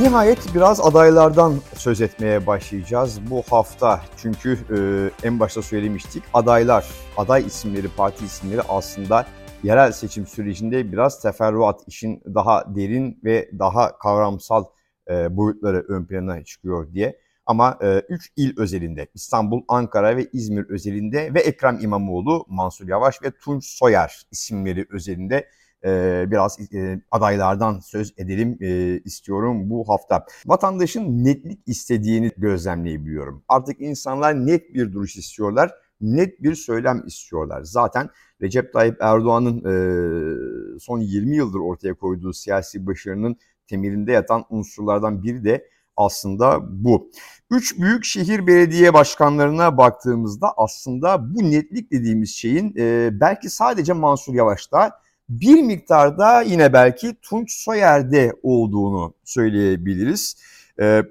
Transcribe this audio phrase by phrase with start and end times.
[0.00, 4.00] Nihayet biraz adaylardan söz etmeye başlayacağız bu hafta.
[4.16, 4.78] Çünkü e,
[5.26, 6.86] en başta söylemiştik adaylar,
[7.16, 9.26] aday isimleri, parti isimleri aslında
[9.62, 14.64] yerel seçim sürecinde biraz teferruat, işin daha derin ve daha kavramsal
[15.10, 17.18] e, boyutları ön plana çıkıyor diye.
[17.46, 23.22] Ama 3 e, il özelinde İstanbul, Ankara ve İzmir özelinde ve Ekrem İmamoğlu, Mansur Yavaş
[23.22, 25.48] ve Tunç Soyer isimleri özelinde
[25.84, 30.26] e, biraz e, adaylardan söz edelim e, istiyorum bu hafta.
[30.46, 33.42] Vatandaşın netlik istediğini gözlemleyebiliyorum.
[33.48, 37.62] Artık insanlar net bir duruş istiyorlar, net bir söylem istiyorlar.
[37.62, 38.10] Zaten
[38.42, 45.44] Recep Tayyip Erdoğan'ın e, son 20 yıldır ortaya koyduğu siyasi başarının temelinde yatan unsurlardan biri
[45.44, 45.66] de
[45.96, 47.10] aslında bu.
[47.50, 54.34] Üç büyük şehir belediye başkanlarına baktığımızda aslında bu netlik dediğimiz şeyin e, belki sadece Mansur
[54.34, 60.36] Yavaş'ta bir miktarda yine belki Tunç Soyer'de olduğunu söyleyebiliriz.
[60.80, 61.02] Ee,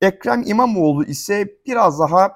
[0.00, 2.32] Ekrem İmamoğlu ise biraz daha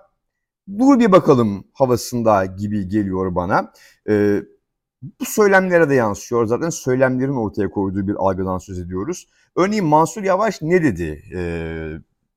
[0.78, 3.72] dur bir bakalım havasında gibi geliyor bana.
[4.08, 4.42] Ee,
[5.02, 6.46] bu söylemlere de yansıyor.
[6.46, 9.28] Zaten söylemlerin ortaya koyduğu bir algıdan söz ediyoruz.
[9.56, 11.22] Örneğin Mansur Yavaş ne dedi?
[11.34, 11.92] Ee,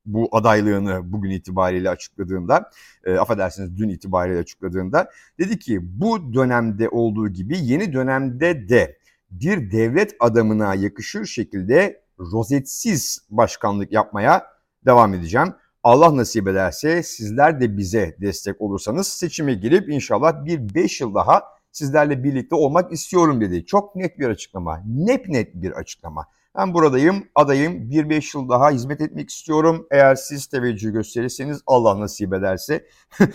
[0.06, 2.72] bu adaylığını bugün itibariyle açıkladığında,
[3.04, 5.10] e, affedersiniz dün itibariyle açıkladığında
[5.40, 8.98] dedi ki bu dönemde olduğu gibi yeni dönemde de
[9.32, 14.46] bir devlet adamına yakışır şekilde rozetsiz başkanlık yapmaya
[14.86, 15.54] devam edeceğim.
[15.84, 21.44] Allah nasip ederse sizler de bize destek olursanız seçime girip inşallah bir 5 yıl daha
[21.72, 23.66] sizlerle birlikte olmak istiyorum dedi.
[23.66, 26.26] Çok net bir açıklama, net net bir açıklama.
[26.58, 27.90] Ben buradayım, adayım.
[27.90, 29.88] Bir beş yıl daha hizmet etmek istiyorum.
[29.92, 32.88] Eğer siz teveccüh gösterirseniz Allah nasip ederse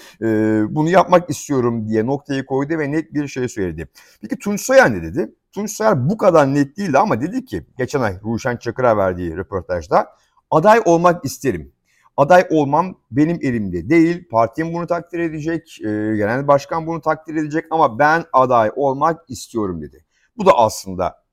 [0.74, 3.88] bunu yapmak istiyorum diye noktayı koydu ve net bir şey söyledi.
[4.20, 5.34] Peki Tunç Soyer ne dedi?
[5.52, 10.06] Tunç Soyer bu kadar net değildi ama dedi ki geçen ay Ruşen Çakır'a verdiği röportajda
[10.50, 11.72] aday olmak isterim.
[12.16, 14.28] Aday olmam benim elimde değil.
[14.28, 15.78] Partim bunu takdir edecek,
[16.16, 20.04] genel başkan bunu takdir edecek ama ben aday olmak istiyorum dedi.
[20.36, 21.27] Bu da aslında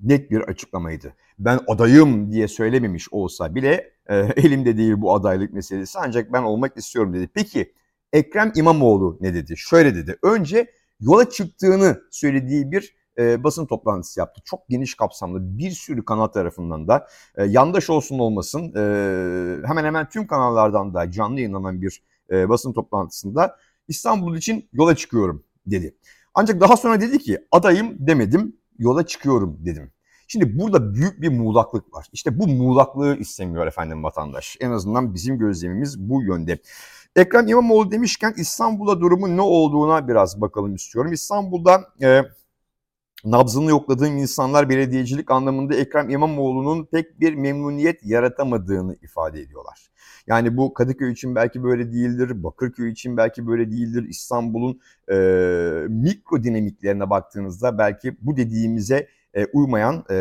[0.00, 1.14] net bir açıklamaydı.
[1.38, 6.76] Ben adayım diye söylememiş olsa bile e, elimde değil bu adaylık meselesi ancak ben olmak
[6.76, 7.28] istiyorum dedi.
[7.34, 7.72] Peki
[8.12, 9.56] Ekrem İmamoğlu ne dedi?
[9.56, 10.18] Şöyle dedi.
[10.22, 10.70] Önce
[11.00, 14.40] yola çıktığını söylediği bir e, basın toplantısı yaptı.
[14.44, 20.08] Çok geniş kapsamlı bir sürü kanal tarafından da e, yandaş olsun olmasın e, hemen hemen
[20.08, 23.56] tüm kanallardan da canlı yayınlanan bir e, basın toplantısında
[23.88, 25.94] İstanbul için yola çıkıyorum dedi.
[26.34, 29.92] Ancak daha sonra dedi ki adayım demedim yola çıkıyorum dedim.
[30.28, 32.06] Şimdi burada büyük bir muğlaklık var.
[32.12, 34.56] İşte bu muğlaklığı istemiyor efendim vatandaş.
[34.60, 36.58] En azından bizim gözlemimiz bu yönde.
[37.16, 41.12] Ekrem İmamoğlu demişken İstanbul'da durumun ne olduğuna biraz bakalım istiyorum.
[41.12, 42.22] İstanbul'da e,
[43.24, 49.88] nabzını yokladığım insanlar belediyecilik anlamında Ekrem İmamoğlu'nun pek bir memnuniyet yaratamadığını ifade ediyorlar.
[50.26, 54.80] Yani bu Kadıköy için belki böyle değildir, Bakırköy için belki böyle değildir, İstanbul'un
[55.10, 55.16] e,
[55.88, 60.16] mikro dinamiklerine baktığınızda belki bu dediğimize e, uymayan, e,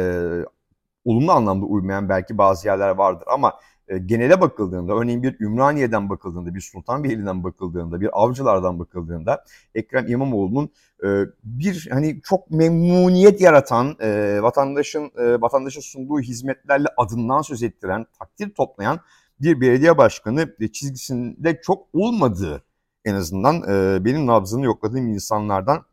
[1.06, 3.54] olumlu anlamda uymayan belki bazı yerler vardır ama
[3.88, 9.44] e, genele bakıldığında, örneğin bir Ümraniye'den bakıldığında, bir Sultanbeyli'den bakıldığında, bir Avcılar'dan bakıldığında
[9.76, 10.70] Ekrem İmamoğlu'nun
[11.04, 11.08] e,
[11.44, 18.50] bir hani çok memnuniyet yaratan, e, vatandaşın e, vatandaşa sunduğu hizmetlerle adından söz ettiren, takdir
[18.50, 19.00] toplayan
[19.42, 22.64] bir belediye başkanı çizgisinde çok olmadığı
[23.06, 25.84] en azından e, benim nabzını yokladığım insanlardan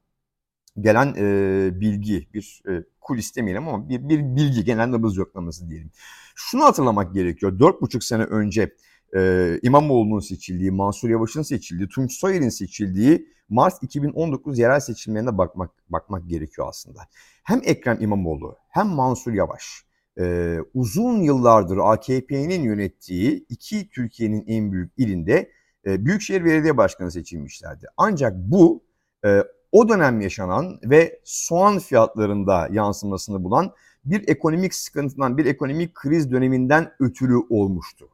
[0.81, 5.91] gelen e, bilgi, bir e, kulis demeyelim ama bir, bir bilgi, genel nabız yoklaması diyelim.
[6.35, 7.59] Şunu hatırlamak gerekiyor.
[7.59, 8.75] Dört buçuk sene önce
[9.17, 16.29] e, İmamoğlu'nun seçildiği, Mansur Yavaş'ın seçildiği, Tunç Soyer'in seçildiği Mart 2019 yerel seçimlerine bakmak bakmak
[16.29, 17.01] gerekiyor aslında.
[17.45, 19.85] Hem Ekrem İmamoğlu hem Mansur Yavaş
[20.19, 25.51] e, uzun yıllardır AKP'nin yönettiği iki Türkiye'nin en büyük ilinde
[25.87, 27.87] e, Büyükşehir Belediye Başkanı seçilmişlerdi.
[27.97, 28.85] Ancak bu
[29.25, 29.43] e,
[29.75, 33.73] o dönem yaşanan ve soğan fiyatlarında yansımasını bulan
[34.05, 38.09] bir ekonomik sıkıntıdan, bir ekonomik kriz döneminden ötürü olmuştu.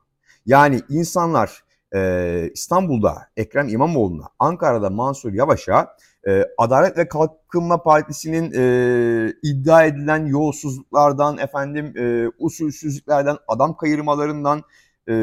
[0.46, 1.64] Yani insanlar
[1.94, 5.96] e, İstanbul'da Ekrem İmamoğlu'na, Ankara'da Mansur Yavaş'a
[6.28, 14.62] e, Adalet ve Kalkınma Partisi'nin e, iddia edilen yolsuzluklardan, efendim e, usulsüzlüklerden, adam kayırmalarından,
[15.10, 15.14] e,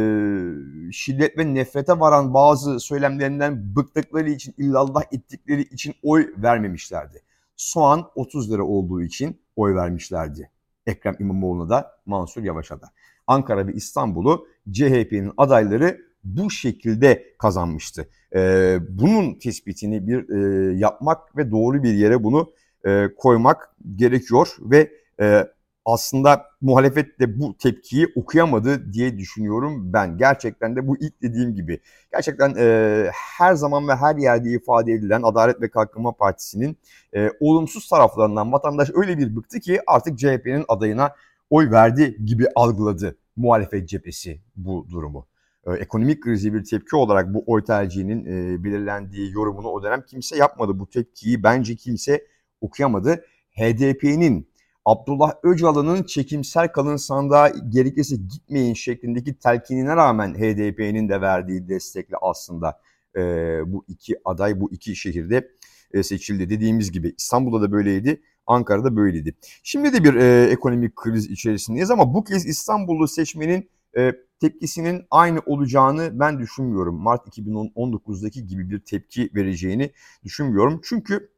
[0.92, 7.22] şiddet ve nefrete varan bazı söylemlerinden bıktıkları için, illallah ettikleri için oy vermemişlerdi.
[7.56, 10.52] Soğan 30 lira olduğu için oy vermişlerdi.
[10.88, 12.90] Ekrem İmamoğlu'na da Mansur Yavaş'a da.
[13.28, 18.10] Ankara ve İstanbul'u CHP'nin adayları bu şekilde kazanmıştı.
[18.36, 22.52] E, bunun tespitini bir e, yapmak ve doğru bir yere bunu
[22.86, 25.48] e, koymak gerekiyor ve e,
[25.88, 30.18] aslında muhalefet de bu tepkiyi okuyamadı diye düşünüyorum ben.
[30.18, 31.80] Gerçekten de bu ilk dediğim gibi.
[32.12, 36.78] Gerçekten e, her zaman ve her yerde ifade edilen Adalet ve Kalkınma Partisi'nin
[37.16, 41.12] e, olumsuz taraflarından vatandaş öyle bir bıktı ki artık CHP'nin adayına
[41.50, 45.28] oy verdi gibi algıladı muhalefet cephesi bu durumu.
[45.68, 50.38] E, ekonomik krizi bir tepki olarak bu oy tercihinin e, belirlendiği yorumunu o dönem kimse
[50.38, 50.80] yapmadı.
[50.80, 52.28] Bu tepkiyi bence kimse
[52.62, 53.24] okuyamadı.
[53.52, 54.48] HDP'nin
[54.88, 62.82] Abdullah Öcalan'ın çekimsel kalın sandığa gerekirse gitmeyin şeklindeki telkinine rağmen HDP'nin de verdiği destekle aslında
[63.16, 63.22] e,
[63.66, 65.52] bu iki aday bu iki şehirde
[65.94, 66.50] e, seçildi.
[66.50, 69.36] Dediğimiz gibi İstanbul'da da böyleydi, Ankara'da böyleydi.
[69.64, 75.40] Şimdi de bir e, ekonomik kriz içerisindeyiz ama bu kez İstanbul'u seçmenin e, tepkisinin aynı
[75.46, 76.96] olacağını ben düşünmüyorum.
[76.96, 79.92] Mart 2019'daki gibi bir tepki vereceğini
[80.24, 80.82] düşünmüyorum.
[80.84, 81.30] Çünkü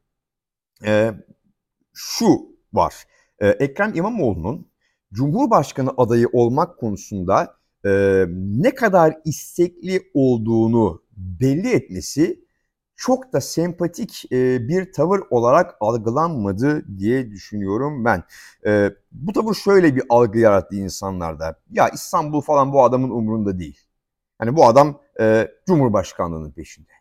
[0.84, 1.12] e,
[1.94, 2.26] şu
[2.72, 2.94] var.
[3.40, 4.70] Ee, Ekrem İmamoğlu'nun
[5.12, 7.56] Cumhurbaşkanı adayı olmak konusunda
[7.86, 12.44] e, ne kadar istekli olduğunu belli etmesi
[12.96, 18.22] çok da sempatik e, bir tavır olarak algılanmadı diye düşünüyorum ben.
[18.66, 21.60] E, bu tavır şöyle bir algı yarattı insanlarda.
[21.70, 23.78] Ya İstanbul falan bu adamın umurunda değil.
[24.42, 26.92] Yani bu adam e, Cumhurbaşkanlığının peşinde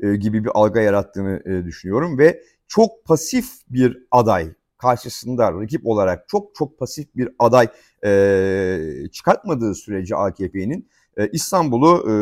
[0.00, 6.28] e, gibi bir algı yarattığını e, düşünüyorum ve çok pasif bir aday karşısında rakip olarak
[6.28, 7.68] çok çok pasif bir aday
[8.04, 12.14] e, çıkartmadığı sürece AKP'nin e, İstanbul'u e,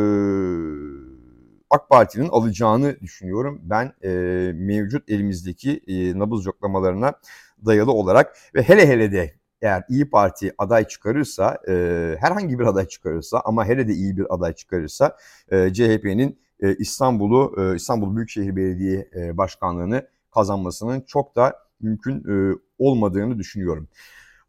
[1.70, 3.60] AK Parti'nin alacağını düşünüyorum.
[3.62, 4.08] Ben e,
[4.54, 7.12] mevcut elimizdeki e, nabız yoklamalarına
[7.66, 11.72] dayalı olarak ve hele hele de eğer İyi Parti aday çıkarırsa, e,
[12.20, 15.16] herhangi bir aday çıkarırsa ama hele de iyi bir aday çıkarırsa
[15.50, 22.56] e, CHP'nin e, İstanbul'u, e, İstanbul Büyükşehir Belediye e, Başkanlığı'nı kazanmasının çok da mümkün e,
[22.78, 23.88] olmadığını düşünüyorum.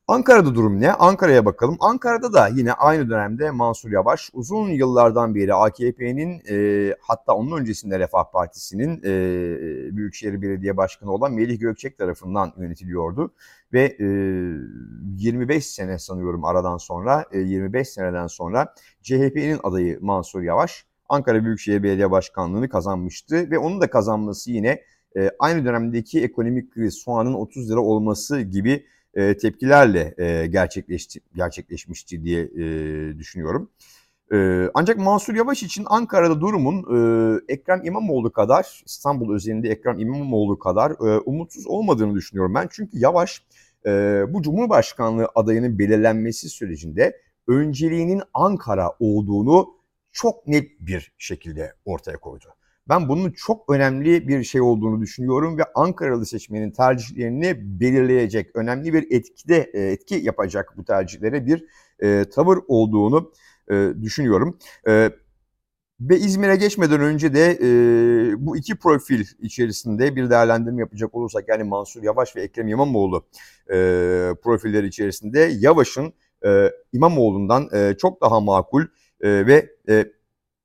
[0.10, 0.92] Ankara'da durum ne?
[0.92, 1.78] Ankara'ya bakalım.
[1.80, 8.00] Ankara'da da yine aynı dönemde Mansur Yavaş uzun yıllardan beri AKP'nin e, hatta onun öncesinde
[8.00, 13.34] Refah Partisi'nin e, Büyükşehir Belediye Başkanı olan Melih Gökçek tarafından yönetiliyordu.
[13.74, 14.06] Ve e,
[15.18, 21.84] 25 sene sanıyorum aradan sonra, e, 25 seneden sonra CHP'nin adayı Mansur Yavaş Ankara Büyükşehir
[21.84, 23.52] Belediye Başkanlığı'nı kazanmıştı.
[23.52, 24.84] Ve onun da kazanması yine
[25.18, 32.24] e, aynı dönemdeki ekonomik kriz, soğanın 30 lira olması gibi e, tepkilerle e, gerçekleşti, gerçekleşmişti
[32.24, 33.70] diye e, düşünüyorum.
[34.34, 40.60] E, ancak Mansur Yavaş için Ankara'da durumun e, Ekrem İmamoğlu kadar, İstanbul özelinde Ekrem İmamoğlu
[40.60, 42.68] kadar e, umutsuz olmadığını düşünüyorum ben.
[42.72, 43.44] Çünkü Yavaş
[43.86, 49.68] e, bu Cumhurbaşkanlığı adayının belirlenmesi sürecinde önceliğinin Ankara olduğunu
[50.12, 52.46] çok net bir şekilde ortaya koydu.
[52.90, 59.12] Ben bunun çok önemli bir şey olduğunu düşünüyorum ve Ankaralı seçmenin tercihlerini belirleyecek, önemli bir
[59.12, 61.66] etkide e, etki yapacak bu tercihlere bir
[62.00, 63.32] e, tavır olduğunu
[63.72, 64.58] e, düşünüyorum.
[64.88, 65.12] E,
[66.02, 67.68] ve İzmir'e geçmeden önce de e,
[68.46, 73.26] bu iki profil içerisinde bir değerlendirme yapacak olursak yani Mansur Yavaş ve Ekrem İmamoğlu
[73.70, 73.76] e,
[74.44, 76.14] profilleri içerisinde Yavaş'ın
[76.46, 78.84] e, İmamoğlu'ndan e, çok daha makul
[79.22, 80.06] e, ve e,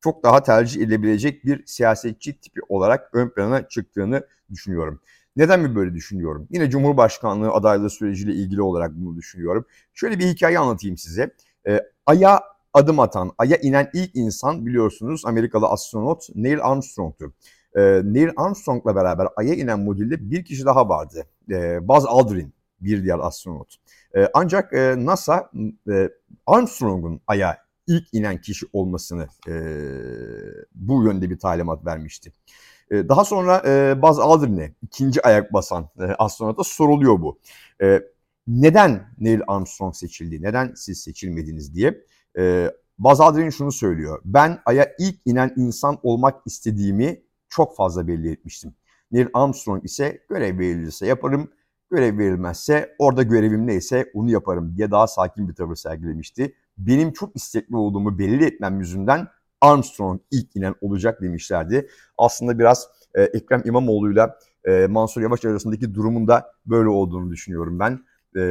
[0.04, 5.00] çok daha tercih edilebilecek bir siyasetçi tipi olarak ön plana çıktığını düşünüyorum.
[5.36, 6.48] Neden mi böyle düşünüyorum?
[6.50, 9.66] Yine Cumhurbaşkanlığı adaylığı süreciyle ilgili olarak bunu düşünüyorum.
[9.94, 11.34] Şöyle bir hikaye anlatayım size.
[11.66, 12.40] E, Ay'a
[12.74, 17.32] adım atan, Ay'a inen ilk insan biliyorsunuz Amerikalı astronot Neil Armstrong'tu.
[17.76, 21.26] E, Neil Armstrong'la beraber Ay'a inen modülde bir kişi daha vardı.
[21.50, 23.76] E, Buzz Aldrin bir diğer astronot.
[24.16, 25.50] E, ancak e, NASA
[25.88, 26.08] e,
[26.46, 27.56] Armstrong'un Ay'a
[27.92, 29.54] ilk inen kişi olmasını e,
[30.74, 32.32] bu yönde bir talimat vermişti.
[32.90, 37.38] E, daha sonra e, Buzz Aldrin'e ikinci ayak basan e, astronota soruluyor bu.
[37.82, 38.02] E,
[38.46, 42.04] neden Neil Armstrong seçildi, neden siz seçilmediniz diye.
[42.38, 44.20] E, Buzz Aldrin şunu söylüyor.
[44.24, 48.74] Ben Ay'a ilk inen insan olmak istediğimi çok fazla belli etmiştim.
[49.10, 51.50] Neil Armstrong ise görev verilirse yaparım,
[51.90, 57.36] görev verilmezse orada görevim neyse onu yaparım diye daha sakin bir tavır sergilemişti benim çok
[57.36, 59.28] istekli olduğumu belli etmem yüzünden
[59.60, 61.88] Armstrong ilk inen olacak demişlerdi.
[62.18, 68.00] Aslında biraz e, Ekrem İmamoğlu'yla e, Mansur Yavaş arasındaki durumun da böyle olduğunu düşünüyorum ben.
[68.36, 68.42] E,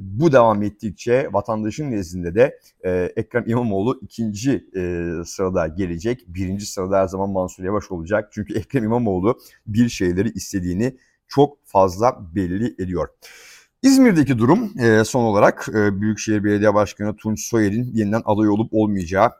[0.00, 6.24] bu devam ettikçe vatandaşın nezdinde de e, Ekrem İmamoğlu ikinci e, sırada gelecek.
[6.28, 8.28] Birinci sırada her zaman Mansur Yavaş olacak.
[8.32, 10.96] Çünkü Ekrem İmamoğlu bir şeyleri istediğini
[11.28, 13.08] çok fazla belli ediyor.
[13.82, 19.30] İzmir'deki durum e, son olarak e, Büyükşehir Belediye Başkanı Tunç Soyer'in yeniden aday olup olmayacağı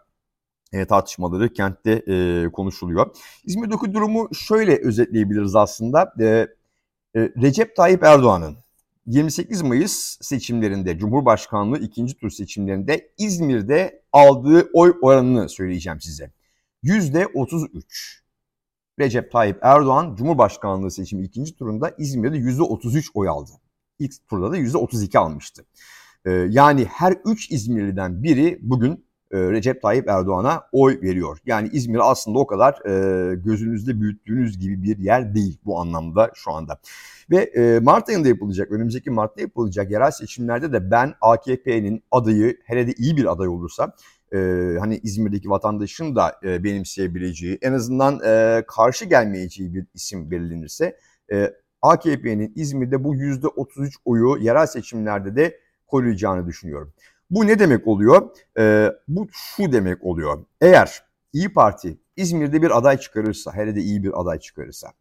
[0.72, 3.16] e, tartışmaları kentte e, konuşuluyor.
[3.44, 6.12] İzmir'deki durumu şöyle özetleyebiliriz aslında.
[6.20, 6.48] E, e,
[7.14, 8.56] Recep Tayyip Erdoğan'ın
[9.06, 16.30] 28 Mayıs seçimlerinde, Cumhurbaşkanlığı ikinci tur seçimlerinde İzmir'de aldığı oy oranını söyleyeceğim size.
[16.84, 18.22] %33.
[18.98, 23.50] Recep Tayyip Erdoğan Cumhurbaşkanlığı seçimi ikinci turunda İzmir'de %33 oy aldı.
[24.02, 25.64] İlk turda da %32 almıştı.
[26.24, 31.38] Ee, yani her 3 İzmirliden biri bugün e, Recep Tayyip Erdoğan'a oy veriyor.
[31.46, 36.52] Yani İzmir aslında o kadar e, gözünüzde büyüttüğünüz gibi bir yer değil bu anlamda şu
[36.52, 36.78] anda.
[37.30, 42.86] Ve e, Mart ayında yapılacak, önümüzdeki Mart'ta yapılacak yerel seçimlerde de ben AKP'nin adayı, hele
[42.86, 43.94] de iyi bir aday olursa,
[44.78, 48.20] hani İzmir'deki vatandaşın da benimseyebileceği, en azından
[48.66, 50.96] karşı gelmeyeceği bir isim belirlenirse,
[51.82, 56.92] AKP'nin İzmir'de bu %33 oyu yerel seçimlerde de koruyacağını düşünüyorum.
[57.30, 58.30] Bu ne demek oluyor?
[58.58, 60.44] Ee, bu şu demek oluyor.
[60.60, 64.92] Eğer İyi Parti İzmir'de bir aday çıkarırsa, hele de iyi bir aday çıkarırsa,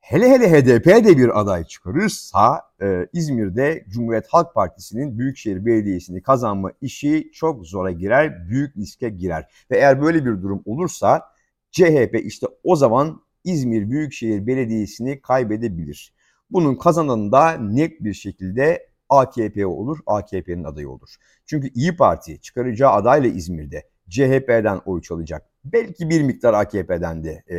[0.00, 6.72] hele hele HDP de bir aday çıkarırsa e, İzmir'de Cumhuriyet Halk Partisi'nin Büyükşehir Belediyesi'ni kazanma
[6.80, 9.48] işi çok zora girer, büyük riske girer.
[9.70, 11.22] Ve eğer böyle bir durum olursa
[11.70, 16.14] CHP işte o zaman İzmir Büyükşehir Belediyesi'ni kaybedebilir.
[16.50, 21.08] Bunun kazananı da net bir şekilde AKP olur, AKP'nin adayı olur.
[21.46, 25.46] Çünkü İyi Parti çıkaracağı adayla İzmir'de CHP'den oy çalacak.
[25.64, 27.58] Belki bir miktar AKP'den de e,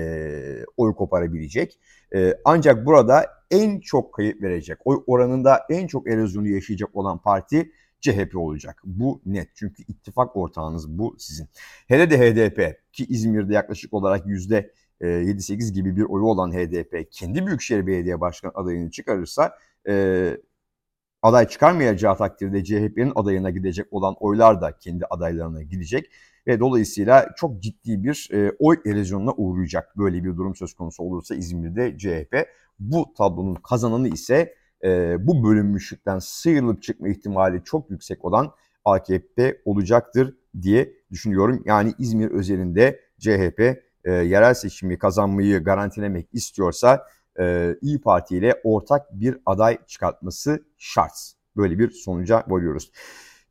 [0.78, 1.80] oy koparabilecek.
[2.16, 7.72] E, ancak burada en çok kayıp verecek, oy oranında en çok erozyonu yaşayacak olan parti
[8.02, 8.82] CHP olacak.
[8.84, 9.50] Bu net.
[9.56, 11.48] Çünkü ittifak ortağınız bu sizin.
[11.88, 14.72] Hele de HDP ki İzmir'de yaklaşık olarak yüzde
[15.06, 20.38] 7-8 gibi bir oyu olan HDP kendi Büyükşehir Belediye Başkanı adayını çıkarırsa e,
[21.22, 26.12] aday çıkarmayacağı takdirde CHP'nin adayına gidecek olan oylar da kendi adaylarına gidecek
[26.48, 31.36] ve dolayısıyla çok ciddi bir e, oy erozyonuna uğrayacak böyle bir durum söz konusu olursa
[31.36, 32.48] İzmir'de CHP.
[32.80, 38.52] Bu tablonun kazananı ise e, bu bölünmüşlükten sıyrılıp çıkma ihtimali çok yüksek olan
[38.86, 41.64] AKP olacaktır diye düşünüyorum.
[41.66, 47.08] Yani İzmir özelinde CHP e, yerel seçimi kazanmayı garantilemek istiyorsa
[47.40, 51.34] e, İyi Parti ile ortak bir aday çıkartması şart.
[51.58, 52.92] Böyle bir sonuca varıyoruz.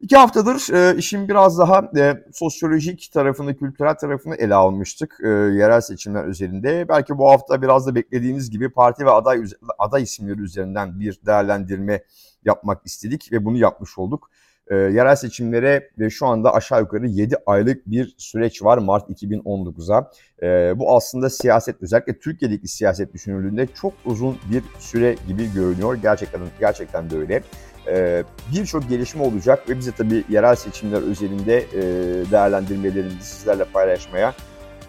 [0.01, 5.81] İki haftadır e, işin biraz daha e, sosyolojik tarafını, kültürel tarafını ele almıştık e, yerel
[5.81, 6.89] seçimler üzerinde.
[6.89, 9.45] Belki bu hafta biraz da beklediğiniz gibi parti ve aday
[9.79, 12.03] aday isimleri üzerinden bir değerlendirme
[12.45, 14.31] yapmak istedik ve bunu yapmış olduk.
[14.71, 20.11] E, yerel seçimlere e, şu anda aşağı yukarı 7 aylık bir süreç var Mart 2019'a.
[20.43, 25.95] E, bu aslında siyaset özellikle Türkiye'deki siyaset düşünüldüğünde çok uzun bir süre gibi görünüyor.
[25.95, 27.43] Gerçekten gerçekten de öyle.
[27.87, 28.25] E,
[28.55, 31.83] Birçok gelişme olacak ve bize tabii yerel seçimler özelinde e,
[32.31, 34.35] değerlendirmelerimizi sizlerle paylaşmaya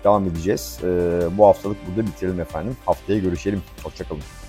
[0.03, 0.79] devam edeceğiz.
[0.83, 0.87] E,
[1.37, 2.77] bu haftalık burada bitirelim efendim.
[2.85, 3.61] Haftaya görüşelim.
[3.83, 4.40] Hoşçakalın.